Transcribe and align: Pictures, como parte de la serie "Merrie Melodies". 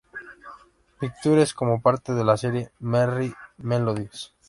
Pictures, 0.99 1.53
como 1.53 1.79
parte 1.83 2.15
de 2.15 2.23
la 2.23 2.35
serie 2.35 2.71
"Merrie 2.79 3.35
Melodies". 3.57 4.33